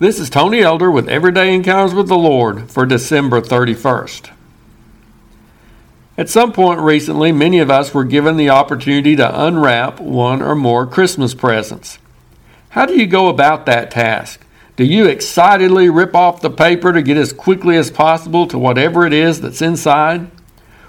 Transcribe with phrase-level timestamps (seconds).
[0.00, 4.30] This is Tony Elder with Everyday Encounters with the Lord for December 31st.
[6.16, 10.54] At some point recently, many of us were given the opportunity to unwrap one or
[10.54, 11.98] more Christmas presents.
[12.68, 14.46] How do you go about that task?
[14.76, 19.04] Do you excitedly rip off the paper to get as quickly as possible to whatever
[19.04, 20.30] it is that's inside?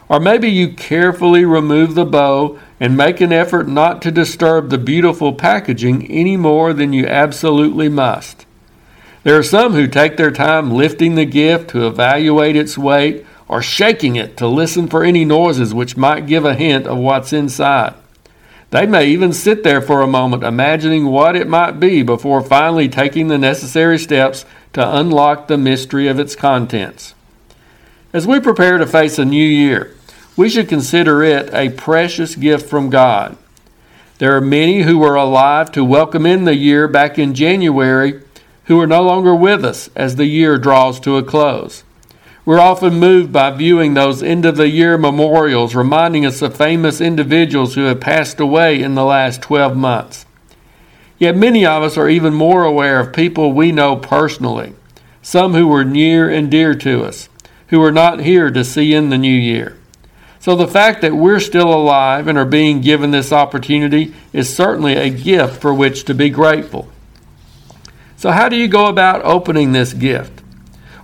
[0.08, 4.78] Or maybe you carefully remove the bow and make an effort not to disturb the
[4.78, 8.46] beautiful packaging any more than you absolutely must.
[9.24, 13.62] There are some who take their time lifting the gift to evaluate its weight or
[13.62, 17.96] shaking it to listen for any noises which might give a hint of what's inside.
[18.72, 22.88] They may even sit there for a moment imagining what it might be before finally
[22.88, 27.16] taking the necessary steps to unlock the mystery of its contents.
[28.14, 29.96] As we prepare to face a new year,
[30.38, 33.36] we should consider it a precious gift from God.
[34.20, 38.22] There are many who were alive to welcome in the year back in January
[38.70, 41.84] who are no longer with us as the year draws to a close.
[42.46, 47.02] We're often moved by viewing those end of the year memorials reminding us of famous
[47.02, 50.28] individuals who have passed away in the last 12 months.
[51.18, 54.76] Yet many of us are even more aware of people we know personally,
[55.24, 57.28] some who were near and dear to us,
[57.70, 59.78] who are not here to see in the new year.
[60.40, 64.94] So the fact that we're still alive and are being given this opportunity is certainly
[64.94, 66.88] a gift for which to be grateful.
[68.20, 70.44] So, how do you go about opening this gift?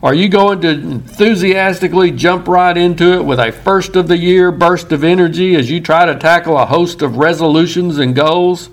[0.03, 4.51] Are you going to enthusiastically jump right into it with a first of the year
[4.51, 8.69] burst of energy as you try to tackle a host of resolutions and goals?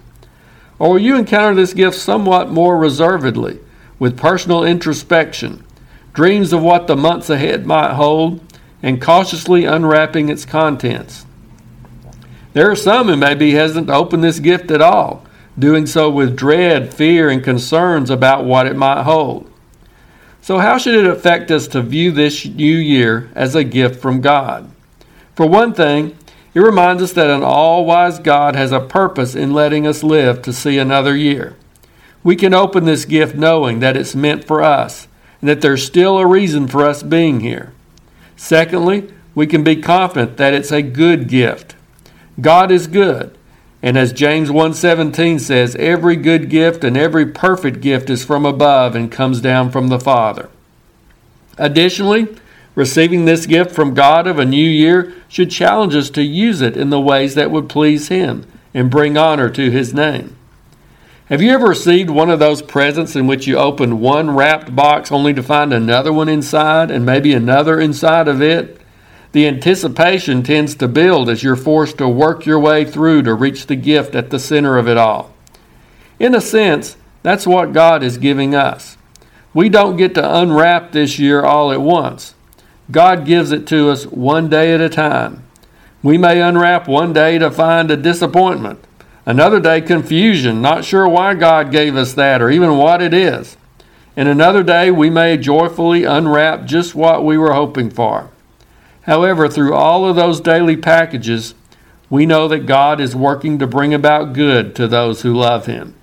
[0.80, 3.60] Or will you encounter this gift somewhat more reservedly,
[4.00, 5.64] with personal introspection,
[6.12, 8.40] dreams of what the months ahead might hold,
[8.82, 11.26] and cautiously unwrapping its contents?
[12.54, 15.24] There are some who may be hesitant to open this gift at all
[15.58, 19.50] doing so with dread, fear, and concerns about what it might hold.
[20.40, 24.20] So, how should it affect us to view this new year as a gift from
[24.20, 24.70] God?
[25.36, 26.16] For one thing,
[26.54, 30.42] it reminds us that an all wise God has a purpose in letting us live
[30.42, 31.56] to see another year.
[32.22, 35.08] We can open this gift knowing that it's meant for us
[35.40, 37.72] and that there's still a reason for us being here.
[38.36, 41.74] Secondly, we can be confident that it's a good gift.
[42.40, 43.36] God is good,
[43.82, 48.94] and as James 1:17 says, every good gift and every perfect gift is from above
[48.94, 50.48] and comes down from the Father.
[51.58, 52.28] Additionally,
[52.76, 56.76] receiving this gift from God of a new year should challenge us to use it
[56.76, 60.36] in the ways that would please him and bring honor to his name.
[61.26, 65.10] Have you ever received one of those presents in which you opened one wrapped box
[65.10, 68.81] only to find another one inside and maybe another inside of it?
[69.32, 73.66] The anticipation tends to build as you're forced to work your way through to reach
[73.66, 75.32] the gift at the center of it all.
[76.18, 78.98] In a sense, that's what God is giving us.
[79.54, 82.34] We don't get to unwrap this year all at once.
[82.90, 85.44] God gives it to us one day at a time.
[86.02, 88.84] We may unwrap one day to find a disappointment,
[89.24, 93.56] another day, confusion, not sure why God gave us that or even what it is.
[94.16, 98.31] And another day, we may joyfully unwrap just what we were hoping for.
[99.02, 101.54] However, through all of those daily packages,
[102.08, 105.94] we know that God is working to bring about good to those who love Him.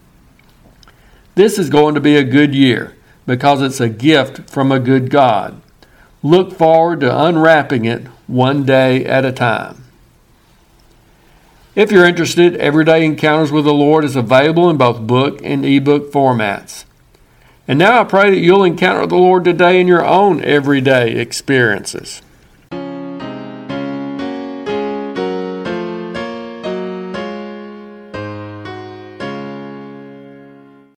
[1.36, 2.96] This is going to be a good year
[3.26, 5.62] because it's a gift from a good God.
[6.22, 9.86] Look forward to unwrapping it one day at a time.
[11.76, 16.12] If you're interested, Everyday Encounters with the Lord is available in both book and ebook
[16.12, 16.84] formats.
[17.68, 22.22] And now I pray that you'll encounter the Lord today in your own everyday experiences.